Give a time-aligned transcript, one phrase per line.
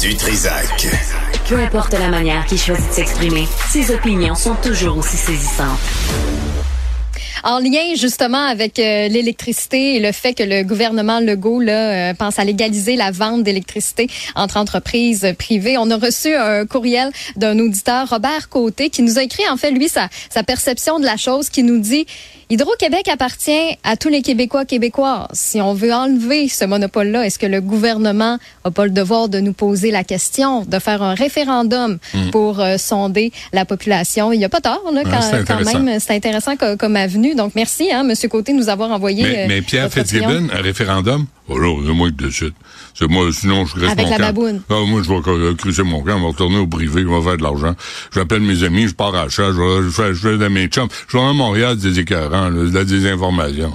[0.00, 0.88] Du Trisac.
[1.48, 5.80] Peu importe la manière qu'il choisit de s'exprimer, ses opinions sont toujours aussi saisissantes.
[7.44, 12.14] En lien justement avec euh, l'électricité et le fait que le gouvernement Legault là, euh,
[12.14, 17.58] pense à légaliser la vente d'électricité entre entreprises privées, on a reçu un courriel d'un
[17.58, 21.16] auditeur, Robert Côté, qui nous a écrit en fait lui sa, sa perception de la
[21.16, 22.06] chose, qui nous dit
[22.48, 25.26] Hydro-Québec appartient à tous les Québécois québécois.
[25.32, 29.40] Si on veut enlever ce monopole-là, est-ce que le gouvernement n'a pas le devoir de
[29.40, 32.30] nous poser la question, de faire un référendum Hmm.
[32.30, 34.32] pour euh, sonder la population?
[34.32, 35.10] Il n'y a pas tort, là, quand,
[35.84, 35.98] même.
[35.98, 37.25] C'est intéressant co- comme avenue.
[37.34, 38.14] Donc, merci, hein, M.
[38.28, 39.22] Côté, de nous avoir envoyé.
[39.22, 39.90] Mais, euh, mais Pierre.
[39.90, 42.52] Fitzgibbon, un référendum, oh là, c'est moi qui décide.
[42.98, 44.22] C'est moi, sinon je reste Avec mon la camp.
[44.24, 44.62] baboune.
[44.70, 47.22] Ah, moi, je vais euh, cruiser mon camp, je vais retourner au privé, je vais
[47.22, 47.74] faire de l'argent.
[48.14, 50.88] J'appelle mes amis, je pars à la chasse, je fais, je fais de mes chums.
[51.08, 53.72] Je vais à Montréal des écœurants, là, de la désinformation.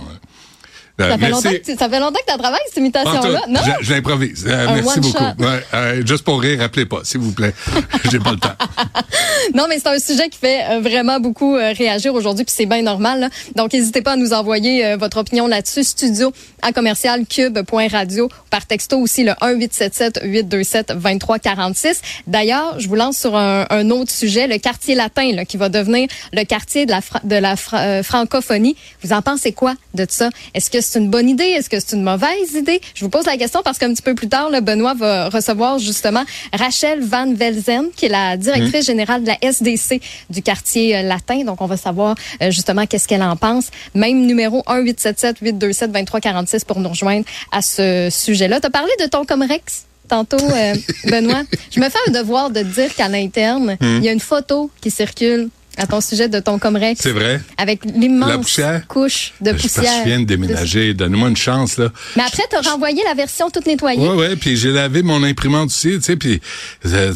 [1.00, 1.32] Euh, Ça fait, merci.
[1.34, 3.42] longtemps que tu, ça fait longtemps que tu travailles, cette imitation-là.
[3.50, 3.60] Non?
[3.90, 4.46] L'improvise.
[4.48, 5.24] Euh, merci beaucoup.
[5.40, 7.54] Ouais, euh, juste pour rire, rappelez pas, s'il vous plaît.
[8.12, 8.54] J'ai pas le temps.
[9.56, 12.66] Non, mais c'est un sujet qui fait euh, vraiment beaucoup euh, réagir aujourd'hui, puis c'est
[12.66, 13.30] bien normal.
[13.56, 15.84] Donc, n'hésitez pas à nous envoyer euh, votre opinion là-dessus.
[15.84, 22.02] Studio à commercial cube.radio par texto aussi le 1-877-827-2346.
[22.28, 26.44] D'ailleurs, je vous lance sur un, autre sujet, le quartier latin, qui va devenir le
[26.44, 27.56] quartier de la,
[28.04, 28.76] francophonie.
[29.04, 30.30] Vous en pensez quoi de ça?
[30.54, 31.46] Est-ce que c'est une bonne idée?
[31.46, 32.80] Est-ce que c'est une mauvaise idée?
[32.94, 35.80] Je vous pose la question parce qu'un petit peu plus tard, là, Benoît va recevoir
[35.80, 41.02] justement Rachel Van Velzen, qui est la directrice générale de la SDC du quartier euh,
[41.04, 41.44] latin.
[41.44, 43.70] Donc, on va savoir euh, justement qu'est-ce qu'elle en pense.
[43.96, 48.60] Même numéro 1-877-827-2346 pour nous rejoindre à ce sujet-là.
[48.60, 50.74] Tu as parlé de ton Comrex tantôt, euh,
[51.06, 51.44] Benoît?
[51.72, 54.92] Je me fais un devoir de dire qu'à l'interne, il y a une photo qui
[54.92, 55.50] circule
[55.82, 57.02] à ton sujet de ton Comrex.
[57.02, 57.42] C'est vrai?
[57.58, 59.92] Avec l'immense couche de que poussière.
[60.04, 60.94] je viens de déménager.
[60.94, 61.90] Donne-moi une chance, là.
[62.16, 64.00] Mais après, tu as renvoyé la version toute nettoyée.
[64.00, 66.40] Ouais, ouais, puis j'ai lavé mon imprimante aussi, tu sais, puis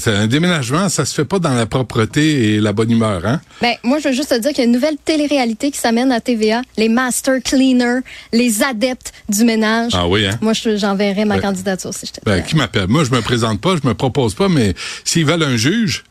[0.08, 3.39] un déménagement, ça se fait pas dans la propreté et la bonne humeur, hein?
[3.61, 6.11] Ben, moi, je veux juste te dire qu'il y a une nouvelle télé-réalité qui s'amène
[6.11, 7.99] à TVA, les Master Cleaners,
[8.33, 9.92] les adeptes du ménage.
[9.95, 10.37] Ah oui, hein?
[10.42, 12.87] Moi, je- j'enverrais ma Ben, candidature si je te Ben, qui m'appelle?
[12.87, 14.73] Moi, je me présente pas, je me propose pas, mais
[15.04, 16.04] s'ils veulent un juge,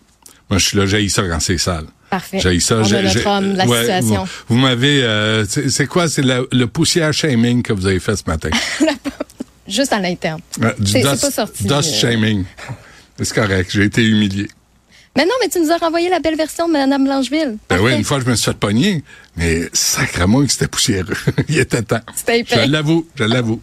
[0.50, 1.87] moi, je suis là, j'ai ça quand c'est sale.
[2.14, 2.38] Parfait.
[2.38, 2.76] J'ai ça.
[2.76, 4.25] On notre homme de la ouais, situation.
[4.25, 6.06] Vous, vous m'avez, euh, c'est quoi?
[6.06, 8.50] C'est le poussière shaming que vous avez fait ce matin.
[9.69, 10.41] Juste à l'interne.
[10.78, 12.00] Du C'est- pas sorti, Dust euh.
[12.00, 12.44] shaming.
[13.20, 14.48] C'est correct, j'ai été humilié.
[15.16, 17.56] Mais non, mais tu nous as renvoyé la belle version de Mme Blancheville.
[17.69, 19.02] Ben oui, une fois, je me suis fait pogner,
[19.36, 21.16] mais sacrément que c'était poussiéreux.
[21.48, 22.00] Il était temps.
[22.14, 22.44] C'était.
[22.48, 23.60] Je l'avoue, je l'avoue.